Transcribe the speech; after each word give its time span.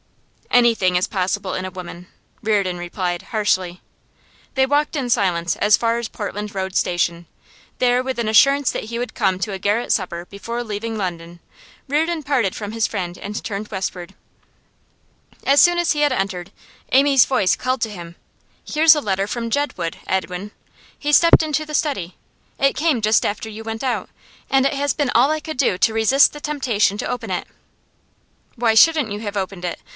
'Anything 0.49 0.95
is 0.95 1.07
possible 1.07 1.53
in 1.53 1.63
a 1.63 1.71
woman,' 1.71 2.07
Reardon 2.43 2.77
replied, 2.77 3.21
harshly. 3.31 3.81
They 4.55 4.65
walked 4.65 4.95
in 4.95 5.09
silence 5.09 5.55
as 5.57 5.77
far 5.77 5.97
as 5.97 6.09
Portland 6.09 6.53
Road 6.53 6.75
Station. 6.75 7.25
There, 7.79 8.03
with 8.03 8.19
an 8.19 8.27
assurance 8.27 8.71
that 8.71 8.85
he 8.85 8.99
would 8.99 9.13
come 9.13 9.39
to 9.39 9.53
a 9.53 9.59
garret 9.59 9.91
supper 9.93 10.25
before 10.25 10.63
leaving 10.63 10.97
London, 10.97 11.39
Reardon 11.87 12.23
parted 12.23 12.55
from 12.55 12.73
his 12.73 12.85
friend 12.87 13.17
and 13.17 13.41
turned 13.43 13.69
westward. 13.69 14.13
As 15.45 15.61
soon 15.61 15.77
as 15.77 15.93
he 15.93 16.01
had 16.01 16.11
entered, 16.11 16.51
Amy's 16.91 17.25
voice 17.25 17.55
called 17.55 17.81
to 17.81 17.89
him: 17.89 18.15
'Here's 18.65 18.95
a 18.95 19.01
letter 19.01 19.27
from 19.27 19.51
Jedwood, 19.51 19.97
Edwin!' 20.05 20.51
He 20.97 21.13
stepped 21.13 21.43
into 21.43 21.65
the 21.65 21.75
study. 21.75 22.17
'It 22.59 22.75
came 22.75 23.01
just 23.01 23.25
after 23.25 23.49
you 23.49 23.63
went 23.63 23.83
out, 23.83 24.09
and 24.49 24.65
it 24.65 24.73
has 24.73 24.93
been 24.93 25.11
all 25.15 25.31
I 25.31 25.39
could 25.39 25.57
do 25.57 25.77
to 25.77 25.93
resist 25.93 26.33
the 26.33 26.41
temptation 26.41 26.97
to 26.97 27.07
open 27.07 27.31
it.' 27.31 27.47
'Why 28.55 28.73
shouldn't 28.73 29.11
you 29.11 29.19
have 29.21 29.37
opened 29.37 29.63
it? 29.63 29.79